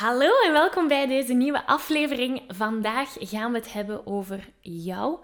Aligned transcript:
Hallo 0.00 0.30
en 0.46 0.52
welkom 0.52 0.88
bij 0.88 1.06
deze 1.06 1.32
nieuwe 1.32 1.66
aflevering. 1.66 2.42
Vandaag 2.48 3.16
gaan 3.18 3.52
we 3.52 3.58
het 3.58 3.72
hebben 3.72 4.06
over 4.06 4.48
jou 4.60 5.18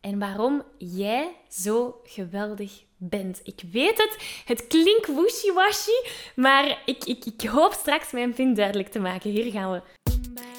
en 0.00 0.18
waarom 0.18 0.62
jij 0.78 1.36
zo 1.50 2.00
geweldig 2.04 2.72
bent. 2.96 3.40
Ik 3.42 3.60
weet 3.72 3.98
het, 3.98 4.42
het 4.44 4.66
klinkt 4.66 5.06
wishy-washy, 5.06 6.08
maar 6.34 6.82
ik, 6.84 7.04
ik, 7.04 7.24
ik 7.24 7.48
hoop 7.48 7.72
straks 7.72 8.10
mijn 8.10 8.32
punt 8.32 8.56
duidelijk 8.56 8.88
te 8.88 8.98
maken. 8.98 9.30
Hier 9.30 9.52
gaan 9.52 9.72
we. 9.72 9.80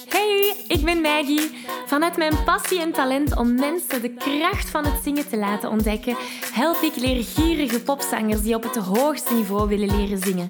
Hey, 0.10 0.56
ik 0.68 0.86
ben 0.86 1.02
Maggie. 1.02 1.66
Vanuit 1.86 2.18
mijn 2.18 2.44
passie 2.44 2.82
en 2.82 2.92
talent 2.92 3.38
om 3.38 3.56
mensen 3.56 4.02
de 4.02 4.14
kracht 4.14 4.70
van 4.70 4.86
het 4.86 5.04
zingen 5.04 5.30
te 5.30 5.38
laten 5.38 5.70
ontdekken, 5.70 6.16
help 6.54 6.82
ik 6.82 6.96
leergierige 6.96 7.82
popzangers 7.82 8.42
die 8.42 8.56
op 8.56 8.64
het 8.64 8.76
hoogste 8.76 9.34
niveau 9.34 9.68
willen 9.68 9.96
leren 9.98 10.18
zingen. 10.18 10.50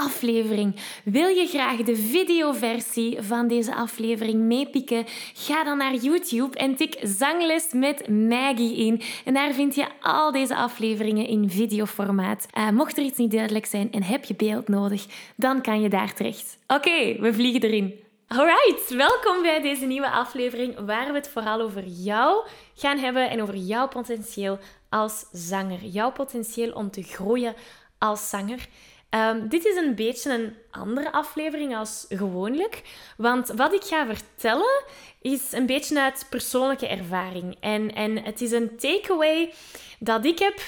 aflevering. 0.21 0.75
Wil 1.03 1.27
je 1.27 1.47
graag 1.47 1.77
de 1.77 1.95
videoversie 1.95 3.21
van 3.21 3.47
deze 3.47 3.75
aflevering 3.75 4.41
meepikken? 4.41 5.05
Ga 5.33 5.63
dan 5.63 5.77
naar 5.77 5.95
YouTube 5.95 6.57
en 6.57 6.75
tik 6.75 6.99
Zangles 7.01 7.67
met 7.73 8.09
Maggie 8.09 8.75
in. 8.75 9.01
En 9.25 9.33
daar 9.33 9.53
vind 9.53 9.75
je 9.75 9.85
al 10.01 10.31
deze 10.31 10.55
afleveringen 10.55 11.27
in 11.27 11.49
videoformaat. 11.49 12.47
Uh, 12.57 12.69
mocht 12.69 12.97
er 12.97 13.03
iets 13.03 13.17
niet 13.17 13.31
duidelijk 13.31 13.65
zijn 13.65 13.91
en 13.91 14.03
heb 14.03 14.23
je 14.23 14.35
beeld 14.35 14.67
nodig, 14.67 15.05
dan 15.35 15.61
kan 15.61 15.81
je 15.81 15.89
daar 15.89 16.13
terecht. 16.13 16.57
Oké, 16.67 17.15
we 17.19 17.33
vliegen 17.33 17.61
erin. 17.61 17.93
Alright, 18.27 18.89
welkom 18.89 19.41
bij 19.41 19.61
deze 19.61 19.85
nieuwe 19.85 20.09
aflevering 20.09 20.85
waar 20.85 21.07
we 21.07 21.13
het 21.13 21.29
vooral 21.29 21.61
over 21.61 21.83
jou 21.85 22.45
gaan 22.75 22.97
hebben 22.97 23.29
en 23.29 23.41
over 23.41 23.55
jouw 23.55 23.87
potentieel 23.87 24.59
als 24.89 25.25
zanger. 25.31 25.83
Jouw 25.83 26.11
potentieel 26.11 26.71
om 26.71 26.91
te 26.91 27.03
groeien 27.03 27.55
als 27.97 28.29
zanger. 28.29 28.67
Um, 29.15 29.47
dit 29.47 29.65
is 29.65 29.75
een 29.75 29.95
beetje 29.95 30.33
een 30.33 30.55
andere 30.69 31.11
aflevering 31.11 31.75
als 31.75 32.05
gewoonlijk. 32.09 32.81
Want 33.17 33.47
wat 33.47 33.73
ik 33.73 33.83
ga 33.83 34.05
vertellen 34.05 34.83
is 35.21 35.51
een 35.51 35.65
beetje 35.65 36.01
uit 36.01 36.25
persoonlijke 36.29 36.87
ervaring. 36.87 37.57
En, 37.59 37.95
en 37.95 38.23
het 38.23 38.41
is 38.41 38.51
een 38.51 38.77
takeaway 38.77 39.53
dat 39.99 40.25
ik 40.25 40.39
heb 40.39 40.61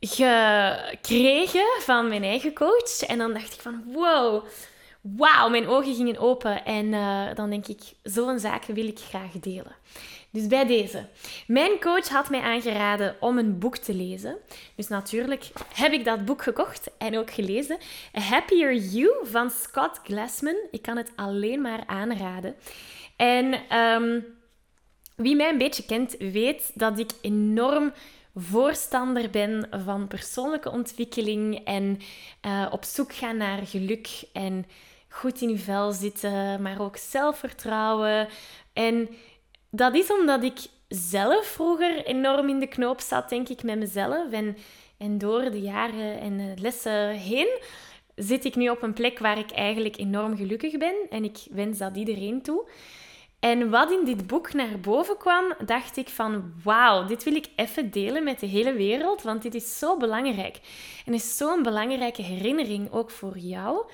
gekregen 0.00 1.66
van 1.78 2.08
mijn 2.08 2.24
eigen 2.24 2.54
coach. 2.54 3.00
En 3.06 3.18
dan 3.18 3.32
dacht 3.32 3.54
ik 3.54 3.60
van 3.60 3.84
wow, 3.86 4.44
wauw, 5.02 5.48
mijn 5.48 5.68
ogen 5.68 5.94
gingen 5.94 6.18
open. 6.18 6.64
En 6.64 6.86
uh, 6.86 7.34
dan 7.34 7.50
denk 7.50 7.66
ik, 7.66 7.80
zo'n 8.02 8.38
zaken 8.38 8.74
wil 8.74 8.86
ik 8.86 8.98
graag 8.98 9.30
delen. 9.30 9.76
Dus 10.30 10.46
bij 10.46 10.66
deze. 10.66 11.06
Mijn 11.46 11.80
coach 11.80 12.08
had 12.08 12.30
mij 12.30 12.40
aangeraden 12.40 13.16
om 13.20 13.38
een 13.38 13.58
boek 13.58 13.76
te 13.76 13.94
lezen. 13.94 14.36
Dus 14.76 14.88
natuurlijk 14.88 15.50
heb 15.74 15.92
ik 15.92 16.04
dat 16.04 16.24
boek 16.24 16.42
gekocht 16.42 16.90
en 16.98 17.18
ook 17.18 17.30
gelezen. 17.30 17.78
A 18.16 18.20
Happier 18.20 18.74
You 18.74 19.08
van 19.22 19.50
Scott 19.50 20.00
Glassman. 20.04 20.56
Ik 20.70 20.82
kan 20.82 20.96
het 20.96 21.10
alleen 21.16 21.60
maar 21.60 21.82
aanraden. 21.86 22.54
En 23.16 23.76
um, 23.78 24.24
wie 25.16 25.36
mij 25.36 25.48
een 25.48 25.58
beetje 25.58 25.84
kent, 25.84 26.16
weet 26.18 26.70
dat 26.74 26.98
ik 26.98 27.10
enorm 27.20 27.92
voorstander 28.34 29.30
ben 29.30 29.68
van 29.84 30.08
persoonlijke 30.08 30.70
ontwikkeling 30.70 31.64
en 31.64 32.00
uh, 32.46 32.66
op 32.70 32.84
zoek 32.84 33.14
gaan 33.14 33.36
naar 33.36 33.66
geluk 33.66 34.08
en 34.32 34.66
goed 35.12 35.40
in 35.40 35.48
je 35.48 35.58
vel 35.58 35.92
zitten, 35.92 36.62
maar 36.62 36.80
ook 36.80 36.96
zelfvertrouwen. 36.96 38.28
En 38.72 39.08
dat 39.70 39.94
is 39.94 40.10
omdat 40.10 40.42
ik 40.42 40.58
zelf 40.88 41.46
vroeger 41.46 42.04
enorm 42.04 42.48
in 42.48 42.58
de 42.58 42.66
knoop 42.66 43.00
zat, 43.00 43.28
denk 43.28 43.48
ik, 43.48 43.62
met 43.62 43.78
mezelf. 43.78 44.30
En, 44.30 44.56
en 44.98 45.18
door 45.18 45.50
de 45.50 45.60
jaren 45.60 46.20
en 46.20 46.36
de 46.36 46.54
lessen 46.56 47.08
heen 47.08 47.60
zit 48.16 48.44
ik 48.44 48.56
nu 48.56 48.68
op 48.68 48.82
een 48.82 48.92
plek 48.92 49.18
waar 49.18 49.38
ik 49.38 49.50
eigenlijk 49.50 49.96
enorm 49.96 50.36
gelukkig 50.36 50.78
ben. 50.78 50.94
En 51.10 51.24
ik 51.24 51.38
wens 51.50 51.78
dat 51.78 51.96
iedereen 51.96 52.42
toe. 52.42 52.68
En 53.40 53.70
wat 53.70 53.90
in 53.90 54.04
dit 54.04 54.26
boek 54.26 54.52
naar 54.52 54.80
boven 54.80 55.16
kwam, 55.16 55.54
dacht 55.64 55.96
ik 55.96 56.08
van 56.08 56.52
wauw, 56.64 57.04
dit 57.04 57.24
wil 57.24 57.34
ik 57.34 57.46
even 57.56 57.90
delen 57.90 58.24
met 58.24 58.40
de 58.40 58.46
hele 58.46 58.72
wereld, 58.72 59.22
want 59.22 59.42
dit 59.42 59.54
is 59.54 59.78
zo 59.78 59.96
belangrijk. 59.96 60.60
En 61.06 61.14
is 61.14 61.36
zo'n 61.36 61.62
belangrijke 61.62 62.22
herinnering 62.22 62.92
ook 62.92 63.10
voor 63.10 63.38
jou. 63.38 63.84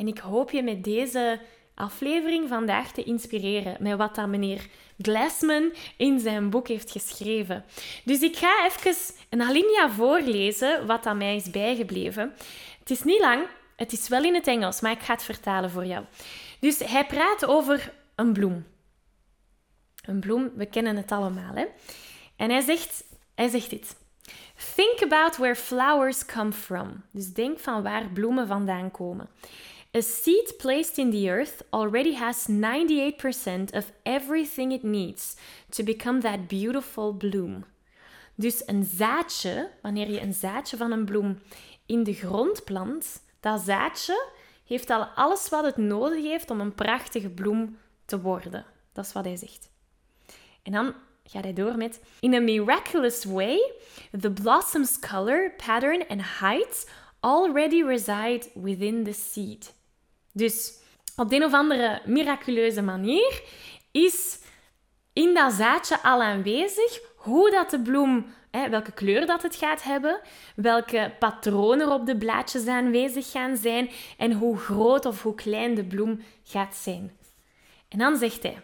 En 0.00 0.08
ik 0.08 0.18
hoop 0.18 0.50
je 0.50 0.62
met 0.62 0.84
deze 0.84 1.40
aflevering 1.74 2.48
vandaag 2.48 2.92
te 2.92 3.02
inspireren 3.02 3.76
met 3.80 3.96
wat 3.96 4.14
dat 4.14 4.28
meneer 4.28 4.66
Glassman 4.98 5.72
in 5.96 6.20
zijn 6.20 6.50
boek 6.50 6.68
heeft 6.68 6.90
geschreven. 6.90 7.64
Dus 8.04 8.20
ik 8.20 8.36
ga 8.36 8.66
even 8.66 8.94
een 9.28 9.42
alinea 9.42 9.90
voorlezen 9.90 10.86
wat 10.86 11.06
aan 11.06 11.16
mij 11.16 11.36
is 11.36 11.50
bijgebleven. 11.50 12.32
Het 12.78 12.90
is 12.90 13.02
niet 13.02 13.20
lang, 13.20 13.46
het 13.76 13.92
is 13.92 14.08
wel 14.08 14.24
in 14.24 14.34
het 14.34 14.46
Engels, 14.46 14.80
maar 14.80 14.92
ik 14.92 15.00
ga 15.00 15.12
het 15.12 15.22
vertalen 15.22 15.70
voor 15.70 15.86
jou. 15.86 16.04
Dus 16.60 16.78
hij 16.78 17.06
praat 17.06 17.46
over 17.46 17.92
een 18.14 18.32
bloem. 18.32 18.66
Een 20.04 20.20
bloem, 20.20 20.50
we 20.54 20.66
kennen 20.66 20.96
het 20.96 21.12
allemaal. 21.12 21.54
Hè? 21.54 21.64
En 22.36 22.50
hij 22.50 22.60
zegt, 22.60 23.04
hij 23.34 23.48
zegt 23.48 23.70
dit. 23.70 23.96
Think 24.74 25.02
about 25.02 25.36
where 25.36 25.56
flowers 25.56 26.26
come 26.26 26.52
from. 26.52 27.02
Dus 27.10 27.32
denk 27.32 27.58
van 27.58 27.82
waar 27.82 28.08
bloemen 28.08 28.46
vandaan 28.46 28.90
komen. 28.90 29.28
A 29.92 30.02
seed 30.02 30.56
placed 30.58 30.98
in 30.98 31.10
the 31.10 31.28
earth 31.28 31.62
already 31.72 32.14
has 32.14 32.46
98% 32.46 33.74
of 33.74 33.92
everything 34.04 34.72
it 34.72 34.84
needs 34.84 35.36
to 35.70 35.82
become 35.82 36.20
that 36.20 36.48
beautiful 36.48 37.12
bloom. 37.12 37.64
Dus 38.34 38.62
een 38.66 38.84
zaadje, 38.84 39.70
wanneer 39.82 40.10
je 40.10 40.20
een 40.20 40.34
zaadje 40.34 40.76
van 40.76 40.92
een 40.92 41.04
bloem 41.04 41.38
in 41.86 42.02
de 42.02 42.12
grond 42.12 42.64
plant, 42.64 43.22
dat 43.40 43.60
zaadje 43.60 44.28
heeft 44.64 44.90
al 44.90 45.04
alles 45.04 45.48
wat 45.48 45.64
het 45.64 45.76
nodig 45.76 46.22
heeft 46.22 46.50
om 46.50 46.60
een 46.60 46.74
prachtige 46.74 47.30
bloem 47.30 47.78
te 48.04 48.20
worden. 48.20 48.64
Dat 48.92 49.04
is 49.04 49.12
wat 49.12 49.24
hij 49.24 49.36
zegt. 49.36 49.70
En 50.62 50.72
dan 50.72 50.94
gaat 51.24 51.44
hij 51.44 51.52
door 51.52 51.76
met: 51.76 52.00
In 52.20 52.34
a 52.34 52.40
miraculous 52.40 53.24
way, 53.24 53.72
the 54.20 54.30
blossom's 54.30 54.98
color, 54.98 55.54
pattern 55.56 56.08
and 56.08 56.20
height 56.40 56.90
already 57.20 57.82
reside 57.82 58.50
within 58.54 59.04
the 59.04 59.12
seed. 59.12 59.78
Dus 60.40 60.72
op 61.16 61.28
de 61.28 61.36
een 61.36 61.44
of 61.44 61.52
andere 61.52 62.00
miraculeuze 62.04 62.82
manier 62.82 63.42
is 63.90 64.38
in 65.12 65.34
dat 65.34 65.52
zaadje 65.52 66.02
al 66.02 66.22
aanwezig 66.22 67.00
hoe 67.16 67.50
dat 67.50 67.70
de 67.70 67.80
bloem, 67.80 68.26
hè, 68.50 68.68
welke 68.68 68.92
kleur 68.92 69.26
dat 69.26 69.42
het 69.42 69.56
gaat 69.56 69.82
hebben, 69.82 70.20
welke 70.56 71.12
patronen 71.18 71.92
op 71.92 72.06
de 72.06 72.16
blaadjes 72.16 72.66
aanwezig 72.66 73.30
gaan 73.30 73.56
zijn 73.56 73.90
en 74.16 74.32
hoe 74.32 74.58
groot 74.58 75.06
of 75.06 75.22
hoe 75.22 75.34
klein 75.34 75.74
de 75.74 75.84
bloem 75.84 76.20
gaat 76.44 76.74
zijn. 76.74 77.16
En 77.88 77.98
dan 77.98 78.16
zegt 78.16 78.42
hij: 78.42 78.62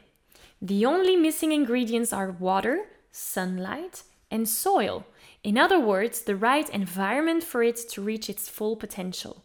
The 0.67 0.87
only 0.87 1.21
missing 1.21 1.53
ingredients 1.53 2.13
are 2.13 2.35
water, 2.39 2.87
sunlight 3.11 4.05
and 4.29 4.49
soil. 4.49 5.05
In 5.41 5.59
other 5.59 5.83
words, 5.83 6.23
the 6.23 6.37
right 6.37 6.69
environment 6.69 7.45
for 7.45 7.63
it 7.63 7.93
to 7.93 8.05
reach 8.05 8.29
its 8.29 8.49
full 8.49 8.77
potential. 8.77 9.45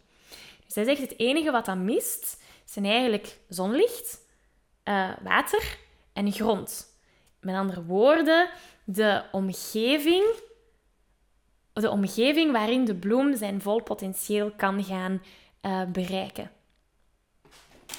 Hij 0.74 0.84
zegt 0.84 1.00
het 1.00 1.18
enige 1.18 1.50
wat 1.50 1.64
dan 1.64 1.84
mist, 1.84 2.42
zijn 2.64 2.84
eigenlijk 2.84 3.38
zonlicht, 3.48 4.20
uh, 4.84 5.10
water 5.22 5.78
en 6.12 6.32
grond. 6.32 6.96
Met 7.40 7.54
andere 7.54 7.84
woorden, 7.84 8.50
de 8.84 9.24
omgeving, 9.32 10.24
de 11.72 11.90
omgeving 11.90 12.52
waarin 12.52 12.84
de 12.84 12.94
bloem 12.94 13.36
zijn 13.36 13.60
vol 13.60 13.82
potentieel 13.82 14.52
kan 14.56 14.84
gaan 14.84 15.22
uh, 15.62 15.84
bereiken. 15.84 16.50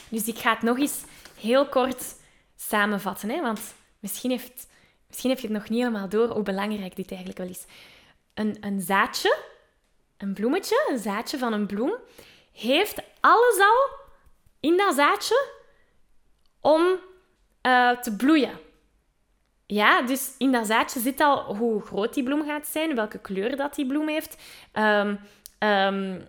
Dus 0.10 0.28
ik 0.28 0.38
ga 0.38 0.54
het 0.54 0.62
nog 0.62 0.80
eens 0.80 1.04
heel 1.40 1.68
kort 1.68 2.16
samenvatten, 2.56 3.30
hè? 3.30 3.42
want 3.42 3.74
misschien, 4.00 4.32
heeft, 4.32 4.68
misschien 5.08 5.30
heb 5.30 5.40
je 5.40 5.48
het 5.48 5.56
nog 5.56 5.70
niet 5.70 5.80
helemaal 5.80 6.10
door 6.10 6.28
hoe 6.28 6.44
belangrijk 6.44 6.96
dit 6.96 7.10
eigenlijk 7.10 7.40
wel 7.40 7.50
is. 7.50 7.66
Een, 8.34 8.58
een 8.60 8.82
zaadje, 8.82 9.38
een 10.18 10.34
bloemetje, 10.34 10.88
een 10.90 11.00
zaadje 11.00 11.38
van 11.38 11.54
een 11.54 11.66
bloem, 11.66 11.94
heeft 12.54 13.02
alles 13.20 13.60
al 13.60 13.90
in 14.60 14.78
dat 14.78 14.96
zaadje 14.96 15.48
om 16.62 17.00
eh, 17.62 17.92
te 17.92 18.16
bloeien. 18.16 18.60
Ja, 19.66 20.02
dus 20.02 20.36
in 20.38 20.52
dat 20.52 20.68
zaadje 20.68 21.00
zit 21.00 21.20
al 21.20 21.56
hoe 21.56 21.82
groot 21.82 22.14
die 22.14 22.24
bloem 22.24 22.46
gaat 22.46 22.68
zijn, 22.68 22.96
welke 22.96 23.20
kleur 23.20 23.56
dat 23.56 23.76
die 23.76 23.86
bloem 23.86 24.08
heeft, 24.08 24.38
um, 24.74 25.20
um, 25.60 26.28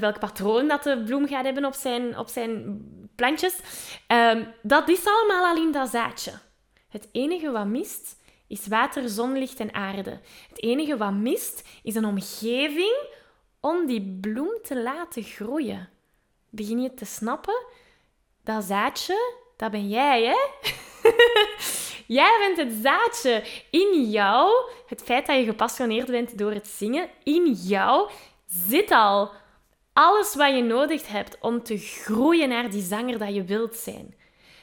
welk 0.00 0.18
patroon 0.18 0.68
dat 0.68 0.82
de 0.82 1.02
bloem 1.04 1.28
gaat 1.28 1.44
hebben 1.44 1.64
op 1.64 1.74
zijn, 1.74 2.18
op 2.18 2.28
zijn 2.28 2.80
plantjes. 3.14 3.58
Ehm, 4.06 4.44
dat 4.62 4.88
is 4.88 5.06
allemaal 5.06 5.44
al 5.44 5.62
in 5.62 5.72
dat 5.72 5.88
zaadje. 5.88 6.32
Het 6.88 7.08
enige 7.12 7.50
wat 7.50 7.66
mist 7.66 8.16
is 8.48 8.66
water, 8.66 9.08
zonlicht 9.08 9.60
en 9.60 9.74
aarde. 9.74 10.20
Het 10.48 10.62
enige 10.62 10.96
wat 10.96 11.12
mist 11.12 11.68
is 11.82 11.94
een 11.94 12.04
omgeving 12.04 12.94
om 13.66 13.86
die 13.86 14.18
bloem 14.20 14.58
te 14.62 14.82
laten 14.82 15.22
groeien. 15.22 15.88
Begin 16.50 16.80
je 16.80 16.94
te 16.94 17.04
snappen? 17.04 17.64
Dat 18.44 18.64
zaadje, 18.64 19.32
dat 19.56 19.70
ben 19.70 19.88
jij, 19.88 20.24
hè? 20.24 20.70
jij 22.18 22.36
bent 22.38 22.68
het 22.68 22.82
zaadje 22.82 23.44
in 23.70 24.10
jou. 24.10 24.52
Het 24.86 25.02
feit 25.02 25.26
dat 25.26 25.36
je 25.36 25.44
gepassioneerd 25.44 26.10
bent 26.10 26.38
door 26.38 26.52
het 26.52 26.68
zingen, 26.68 27.08
in 27.22 27.52
jou 27.52 28.10
zit 28.46 28.90
al 28.90 29.30
alles 29.92 30.34
wat 30.34 30.54
je 30.54 30.62
nodig 30.62 31.08
hebt 31.08 31.38
om 31.40 31.62
te 31.62 31.78
groeien 31.78 32.48
naar 32.48 32.70
die 32.70 32.82
zanger 32.82 33.18
dat 33.18 33.34
je 33.34 33.44
wilt 33.44 33.76
zijn. 33.76 34.14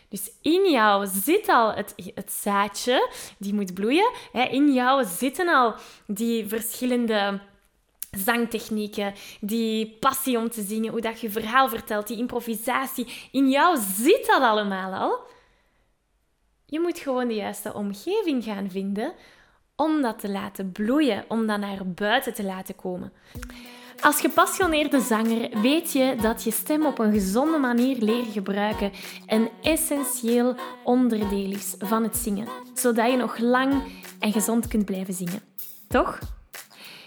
Dus 0.09 0.31
in 0.41 0.71
jou 0.71 1.07
zit 1.07 1.49
al 1.49 1.73
het, 1.73 1.93
het 2.15 2.31
zaadje, 2.31 3.09
die 3.37 3.53
moet 3.53 3.73
bloeien. 3.73 4.11
In 4.31 4.73
jou 4.73 5.05
zitten 5.05 5.47
al 5.47 5.75
die 6.07 6.47
verschillende 6.47 7.41
zangtechnieken, 8.17 9.13
die 9.41 9.97
passie 9.99 10.37
om 10.37 10.49
te 10.49 10.61
zingen, 10.61 10.91
hoe 10.91 11.01
dat 11.01 11.19
je 11.19 11.29
verhaal 11.29 11.69
vertelt, 11.69 12.07
die 12.07 12.17
improvisatie. 12.17 13.13
In 13.31 13.49
jou 13.49 13.77
zit 13.95 14.25
dat 14.25 14.41
allemaal 14.41 14.93
al. 14.93 15.19
Je 16.65 16.79
moet 16.79 16.99
gewoon 16.99 17.27
de 17.27 17.35
juiste 17.35 17.73
omgeving 17.73 18.43
gaan 18.43 18.69
vinden 18.69 19.13
om 19.75 20.01
dat 20.01 20.19
te 20.19 20.29
laten 20.29 20.71
bloeien, 20.71 21.25
om 21.27 21.47
dat 21.47 21.59
naar 21.59 21.87
buiten 21.87 22.33
te 22.33 22.43
laten 22.43 22.75
komen. 22.75 23.13
Als 24.01 24.21
gepassioneerde 24.21 24.99
zanger 24.99 25.61
weet 25.61 25.91
je 25.91 26.15
dat 26.21 26.43
je 26.43 26.51
stem 26.51 26.85
op 26.85 26.99
een 26.99 27.11
gezonde 27.11 27.57
manier 27.57 27.97
leren 27.97 28.31
gebruiken 28.31 28.91
een 29.27 29.49
essentieel 29.61 30.55
onderdeel 30.83 31.51
is 31.51 31.75
van 31.79 32.03
het 32.03 32.17
zingen, 32.17 32.47
zodat 32.73 33.11
je 33.11 33.17
nog 33.17 33.37
lang 33.37 33.83
en 34.19 34.31
gezond 34.31 34.67
kunt 34.67 34.85
blijven 34.85 35.13
zingen. 35.13 35.41
Toch? 35.87 36.19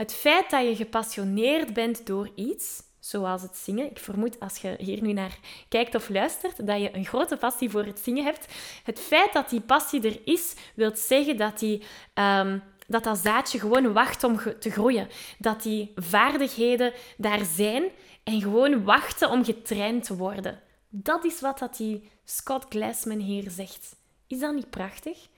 Het 0.00 0.12
feit 0.12 0.50
dat 0.50 0.66
je 0.66 0.76
gepassioneerd 0.76 1.72
bent 1.72 2.06
door 2.06 2.30
iets 2.34 2.82
zoals 3.00 3.42
het 3.42 3.56
zingen. 3.56 3.90
Ik 3.90 3.98
vermoed 3.98 4.40
als 4.40 4.56
je 4.56 4.74
hier 4.78 5.02
nu 5.02 5.12
naar 5.12 5.38
kijkt 5.68 5.94
of 5.94 6.08
luistert, 6.08 6.66
dat 6.66 6.80
je 6.80 6.94
een 6.96 7.04
grote 7.04 7.36
passie 7.36 7.70
voor 7.70 7.84
het 7.84 7.98
zingen 7.98 8.24
hebt. 8.24 8.46
Het 8.84 8.98
feit 8.98 9.32
dat 9.32 9.50
die 9.50 9.60
passie 9.60 10.02
er 10.02 10.20
is, 10.24 10.54
wil 10.74 10.90
zeggen 10.94 11.36
dat 11.36 11.58
die, 11.58 11.82
ehm, 12.14 12.58
dat, 12.86 13.04
dat 13.04 13.18
zaadje 13.18 13.58
gewoon 13.58 13.92
wacht 13.92 14.24
om 14.24 14.40
te 14.58 14.70
groeien. 14.70 15.08
Dat 15.38 15.62
die 15.62 15.92
vaardigheden 15.94 16.92
daar 17.16 17.44
zijn 17.44 17.84
en 18.24 18.40
gewoon 18.40 18.84
wachten 18.84 19.30
om 19.30 19.44
getraind 19.44 20.04
te 20.04 20.16
worden. 20.16 20.60
Dat 20.88 21.24
is 21.24 21.40
wat 21.40 21.58
dat 21.58 21.76
die 21.76 22.10
Scott 22.24 22.66
Glassman 22.68 23.18
hier 23.18 23.50
zegt. 23.50 23.96
Is 24.26 24.38
dat 24.38 24.54
niet 24.54 24.70
prachtig? 24.70 25.28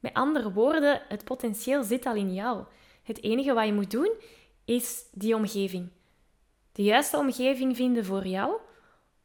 Met 0.00 0.14
andere 0.14 0.52
woorden, 0.52 1.02
het 1.08 1.24
potentieel 1.24 1.82
zit 1.82 2.06
al 2.06 2.14
in 2.14 2.34
jou. 2.34 2.64
Het 3.02 3.22
enige 3.22 3.52
wat 3.52 3.66
je 3.66 3.72
moet 3.72 3.90
doen, 3.90 4.12
is 4.64 5.04
die 5.12 5.34
omgeving 5.34 5.90
de 6.72 6.82
juiste 6.82 7.16
omgeving 7.16 7.76
vinden 7.76 8.04
voor 8.04 8.26
jou 8.26 8.56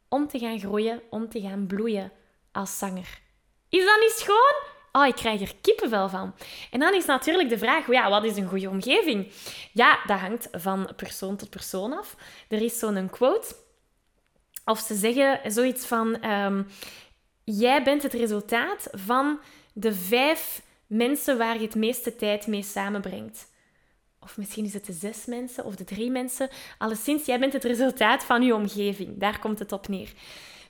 om 0.08 0.28
te 0.28 0.38
gaan 0.38 0.58
groeien, 0.58 1.02
om 1.10 1.28
te 1.28 1.40
gaan 1.40 1.66
bloeien 1.66 2.12
als 2.52 2.78
zanger. 2.78 3.20
Is 3.68 3.84
dat 3.84 4.00
niet 4.00 4.14
schoon? 4.16 4.76
Oh, 4.92 5.06
ik 5.06 5.14
krijg 5.14 5.40
er 5.40 5.54
kippenvel 5.60 6.08
van. 6.08 6.34
En 6.70 6.80
dan 6.80 6.94
is 6.94 7.04
natuurlijk 7.04 7.48
de 7.48 7.58
vraag, 7.58 7.90
ja, 7.90 8.10
wat 8.10 8.24
is 8.24 8.36
een 8.36 8.48
goede 8.48 8.68
omgeving? 8.68 9.32
Ja, 9.72 9.98
dat 10.06 10.18
hangt 10.18 10.48
van 10.52 10.92
persoon 10.96 11.36
tot 11.36 11.50
persoon 11.50 11.98
af. 11.98 12.16
Er 12.48 12.62
is 12.62 12.78
zo'n 12.78 13.10
quote, 13.10 13.54
of 14.64 14.78
ze 14.78 14.94
zeggen 14.94 15.52
zoiets 15.52 15.86
van, 15.86 16.30
um, 16.30 16.66
jij 17.44 17.82
bent 17.82 18.02
het 18.02 18.12
resultaat 18.12 18.88
van 18.92 19.40
de 19.72 19.94
vijf 19.94 20.62
mensen 20.86 21.38
waar 21.38 21.54
je 21.54 21.64
het 21.64 21.74
meeste 21.74 22.16
tijd 22.16 22.46
mee 22.46 22.62
samenbrengt 22.62 23.48
of 24.20 24.36
misschien 24.36 24.64
is 24.64 24.74
het 24.74 24.86
de 24.86 24.92
zes 24.92 25.26
mensen 25.26 25.64
of 25.64 25.76
de 25.76 25.84
drie 25.84 26.10
mensen. 26.10 26.48
Alleszins, 26.78 27.26
jij 27.26 27.38
bent 27.38 27.52
het 27.52 27.64
resultaat 27.64 28.24
van 28.24 28.42
je 28.42 28.54
omgeving. 28.54 29.18
Daar 29.18 29.38
komt 29.38 29.58
het 29.58 29.72
op 29.72 29.88
neer. 29.88 30.12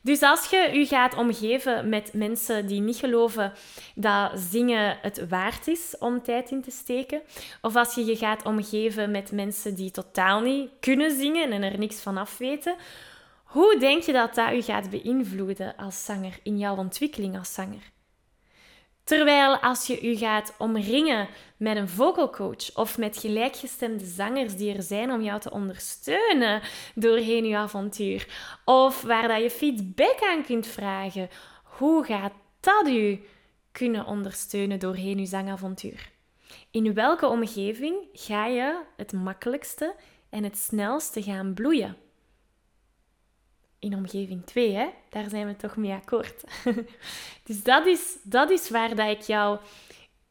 Dus 0.01 0.23
als 0.23 0.51
je 0.51 0.71
je 0.73 0.87
gaat 0.87 1.17
omgeven 1.17 1.89
met 1.89 2.13
mensen 2.13 2.67
die 2.67 2.81
niet 2.81 2.97
geloven 2.97 3.53
dat 3.95 4.31
zingen 4.35 4.99
het 5.03 5.29
waard 5.29 5.67
is 5.67 5.95
om 5.99 6.23
tijd 6.23 6.51
in 6.51 6.63
te 6.63 6.71
steken, 6.71 7.21
of 7.63 7.77
als 7.77 7.95
je 7.95 8.05
je 8.05 8.17
gaat 8.17 8.45
omgeven 8.45 9.11
met 9.11 9.33
mensen 9.33 9.75
die 9.75 9.91
totaal 9.91 10.41
niet 10.41 10.71
kunnen 10.81 11.17
zingen 11.17 11.53
en 11.53 11.63
er 11.63 11.79
niks 11.79 12.01
van 12.01 12.17
af 12.17 12.39
weten, 12.39 12.77
hoe 13.45 13.79
denk 13.79 14.03
je 14.03 14.13
dat 14.13 14.35
dat 14.35 14.55
je 14.55 14.63
gaat 14.63 14.91
beïnvloeden 14.91 15.77
als 15.77 16.05
zanger 16.05 16.39
in 16.43 16.59
jouw 16.59 16.77
ontwikkeling 16.77 17.39
als 17.39 17.55
zanger? 17.55 17.83
Terwijl 19.09 19.57
als 19.57 19.87
je 19.87 20.09
je 20.09 20.17
gaat 20.17 20.55
omringen 20.59 21.29
met 21.57 21.77
een 21.77 21.89
vocal 21.89 22.31
coach 22.31 22.75
of 22.75 22.99
met 22.99 23.17
gelijkgestemde 23.17 24.05
zangers 24.05 24.57
die 24.57 24.75
er 24.75 24.83
zijn 24.83 25.13
om 25.13 25.23
jou 25.23 25.41
te 25.41 25.51
ondersteunen 25.51 26.63
doorheen 26.95 27.47
je 27.47 27.57
avontuur, 27.57 28.27
of 28.65 29.03
waar 29.03 29.29
dat 29.29 29.43
je 29.43 29.51
feedback 29.51 30.19
aan 30.23 30.45
kunt 30.45 30.67
vragen, 30.67 31.29
hoe 31.63 32.05
gaat 32.05 32.33
dat 32.61 32.89
u 32.89 33.21
kunnen 33.73 34.07
ondersteunen 34.07 34.79
doorheen 34.79 35.19
je 35.19 35.27
zangavontuur? 35.27 36.11
In 36.71 36.95
welke 36.95 37.27
omgeving 37.27 37.97
ga 38.13 38.47
je 38.47 38.81
het 38.97 39.13
makkelijkste 39.13 39.95
en 40.31 40.45
het 40.45 40.59
snelste 40.59 41.23
gaan 41.23 41.55
bloeien? 41.55 41.97
In 43.79 43.95
omgeving 43.95 44.47
2, 44.47 44.73
hè? 44.73 44.89
daar 45.09 45.29
zijn 45.29 45.47
we 45.47 45.57
toch 45.57 45.77
mee 45.77 45.93
akkoord. 45.93 46.45
dus 47.47 47.63
dat 47.63 47.87
is, 47.87 48.17
dat 48.23 48.51
is 48.51 48.71
waar 48.71 48.95
dat 48.95 49.09
ik 49.09 49.21
jou... 49.21 49.59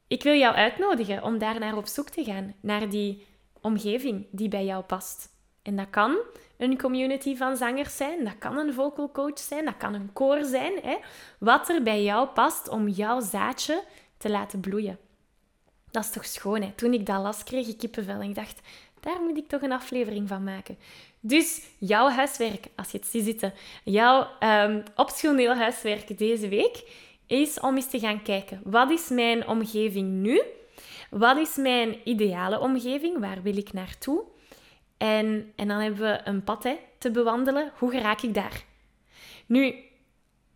Ik 0.07 0.23
wil 0.23 0.33
jou 0.33 0.55
uitnodigen 0.55 1.23
om 1.23 1.37
daar 1.37 1.59
naar 1.59 1.77
op 1.77 1.87
zoek 1.87 2.09
te 2.09 2.23
gaan. 2.23 2.55
Naar 2.61 2.89
die 2.89 3.25
omgeving 3.61 4.27
die 4.31 4.47
bij 4.47 4.65
jou 4.65 4.83
past. 4.83 5.29
En 5.61 5.75
dat 5.75 5.89
kan 5.89 6.17
een 6.57 6.77
community 6.77 7.35
van 7.35 7.57
zangers 7.57 7.97
zijn. 7.97 8.23
Dat 8.23 8.37
kan 8.37 8.57
een 8.57 8.73
vocal 8.73 9.11
coach 9.11 9.39
zijn. 9.39 9.65
Dat 9.65 9.77
kan 9.77 9.93
een 9.93 10.13
koor 10.13 10.43
zijn. 10.43 10.73
Hè? 10.81 10.97
Wat 11.39 11.69
er 11.69 11.83
bij 11.83 12.03
jou 12.03 12.27
past 12.27 12.69
om 12.69 12.87
jouw 12.87 13.19
zaadje 13.19 13.83
te 14.17 14.29
laten 14.29 14.59
bloeien. 14.59 14.99
Dat 15.91 16.03
is 16.03 16.11
toch 16.11 16.25
schoon, 16.25 16.61
hè? 16.61 16.71
Toen 16.75 16.93
ik 16.93 17.05
dat 17.05 17.21
las, 17.21 17.43
kreeg 17.43 17.67
ik 17.67 17.77
kippenvel 17.77 18.19
en 18.21 18.29
ik 18.29 18.35
dacht... 18.35 18.61
Daar 18.99 19.21
moet 19.21 19.37
ik 19.37 19.47
toch 19.47 19.61
een 19.61 19.71
aflevering 19.71 20.27
van 20.27 20.43
maken. 20.43 20.77
Dus 21.27 21.61
jouw 21.77 22.09
huiswerk, 22.09 22.67
als 22.75 22.91
je 22.91 22.97
het 22.97 23.07
ziet 23.07 23.25
zitten, 23.25 23.53
jouw 23.83 24.27
um, 24.39 24.83
optioneel 24.95 25.55
huiswerk 25.55 26.17
deze 26.17 26.47
week 26.47 26.83
is 27.25 27.59
om 27.59 27.75
eens 27.75 27.89
te 27.89 27.99
gaan 27.99 28.21
kijken. 28.21 28.61
Wat 28.63 28.91
is 28.91 29.07
mijn 29.09 29.47
omgeving 29.47 30.09
nu? 30.11 30.41
Wat 31.09 31.37
is 31.37 31.55
mijn 31.55 31.95
ideale 32.03 32.59
omgeving? 32.59 33.19
Waar 33.19 33.41
wil 33.41 33.57
ik 33.57 33.73
naartoe? 33.73 34.23
En, 34.97 35.53
en 35.55 35.67
dan 35.67 35.79
hebben 35.79 36.01
we 36.01 36.19
een 36.23 36.43
pad 36.43 36.63
hè, 36.63 36.75
te 36.97 37.11
bewandelen. 37.11 37.71
Hoe 37.77 37.99
raak 37.99 38.21
ik 38.21 38.33
daar? 38.33 38.63
Nu, 39.45 39.75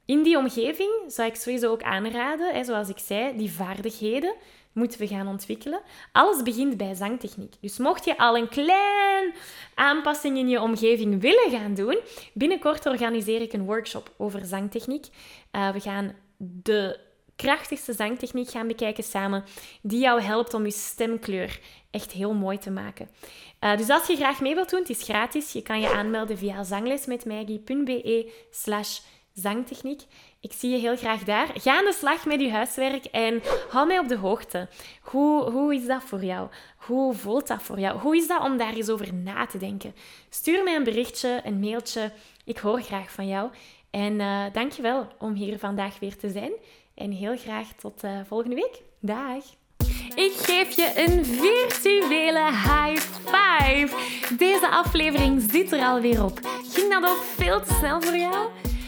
in 0.05 0.23
die 0.23 0.37
omgeving 0.37 0.91
zou 1.07 1.27
ik 1.27 1.35
sowieso 1.35 1.71
ook 1.71 1.83
aanraden, 1.83 2.55
hè, 2.55 2.63
zoals 2.63 2.89
ik 2.89 2.99
zei, 2.99 3.37
die 3.37 3.51
vaardigheden 3.51 4.35
moeten 4.73 4.99
we 4.99 5.07
gaan 5.07 5.27
ontwikkelen. 5.27 5.81
Alles 6.11 6.43
begint 6.43 6.77
bij 6.77 6.93
zangtechniek. 6.93 7.53
Dus 7.61 7.77
mocht 7.77 8.05
je 8.05 8.17
al 8.17 8.37
een 8.37 8.49
klein 8.49 9.33
aanpassing 9.75 10.37
in 10.37 10.49
je 10.49 10.61
omgeving 10.61 11.21
willen 11.21 11.51
gaan 11.51 11.73
doen, 11.73 11.99
binnenkort 12.33 12.85
organiseer 12.85 13.41
ik 13.41 13.53
een 13.53 13.65
workshop 13.65 14.11
over 14.17 14.45
zangtechniek. 14.45 15.05
Uh, 15.51 15.69
we 15.71 15.79
gaan 15.79 16.15
de 16.37 16.99
krachtigste 17.35 17.93
zangtechniek 17.93 18.49
gaan 18.49 18.67
bekijken 18.67 19.03
samen, 19.03 19.43
die 19.81 19.99
jou 19.99 20.21
helpt 20.21 20.53
om 20.53 20.65
je 20.65 20.71
stemkleur 20.71 21.59
echt 21.91 22.11
heel 22.11 22.33
mooi 22.33 22.57
te 22.57 22.71
maken. 22.71 23.09
Uh, 23.61 23.77
dus 23.77 23.89
als 23.89 24.07
je 24.07 24.15
graag 24.15 24.41
mee 24.41 24.55
wilt 24.55 24.69
doen, 24.69 24.79
het 24.79 24.89
is 24.89 25.03
gratis. 25.03 25.51
Je 25.51 25.61
kan 25.61 25.79
je 25.79 25.93
aanmelden 25.93 26.37
via 26.37 26.63
zanglesmetmaggie.be 26.63 28.31
slash 28.51 28.99
zangtechniek. 29.33 30.01
Ik 30.39 30.53
zie 30.53 30.69
je 30.69 30.77
heel 30.77 30.97
graag 30.97 31.23
daar. 31.23 31.47
Ga 31.53 31.77
aan 31.77 31.85
de 31.85 31.93
slag 31.93 32.25
met 32.25 32.41
je 32.41 32.51
huiswerk 32.51 33.05
en 33.05 33.41
hou 33.69 33.87
mij 33.87 33.99
op 33.99 34.07
de 34.07 34.17
hoogte. 34.17 34.67
Hoe, 35.01 35.49
hoe 35.49 35.75
is 35.75 35.85
dat 35.85 36.03
voor 36.03 36.23
jou? 36.23 36.49
Hoe 36.77 37.13
voelt 37.13 37.47
dat 37.47 37.61
voor 37.61 37.79
jou? 37.79 37.99
Hoe 37.99 38.17
is 38.17 38.27
dat 38.27 38.41
om 38.41 38.57
daar 38.57 38.73
eens 38.73 38.89
over 38.89 39.13
na 39.13 39.45
te 39.45 39.57
denken? 39.57 39.95
Stuur 40.29 40.63
mij 40.63 40.75
een 40.75 40.83
berichtje, 40.83 41.41
een 41.43 41.59
mailtje. 41.59 42.11
Ik 42.45 42.57
hoor 42.57 42.81
graag 42.81 43.11
van 43.11 43.27
jou. 43.27 43.49
En 43.89 44.19
uh, 44.19 44.43
dankjewel 44.53 45.07
om 45.19 45.33
hier 45.33 45.59
vandaag 45.59 45.99
weer 45.99 46.17
te 46.17 46.29
zijn. 46.29 46.51
En 46.95 47.11
heel 47.11 47.37
graag 47.37 47.67
tot 47.67 48.03
uh, 48.03 48.19
volgende 48.27 48.55
week. 48.55 48.81
Dag! 48.99 49.43
Ik 50.15 50.31
geef 50.35 50.75
je 50.75 50.91
een 50.95 51.25
virtuele 51.25 52.45
high 52.45 53.01
five. 53.01 53.95
Deze 54.37 54.69
aflevering 54.69 55.41
zit 55.51 55.71
er 55.71 55.85
alweer 55.85 56.23
op. 56.23 56.39
Ging 56.69 56.93
dat 56.93 57.09
ook 57.09 57.23
veel 57.23 57.61
te 57.61 57.73
snel 57.73 58.01
voor 58.01 58.17
jou? 58.17 58.49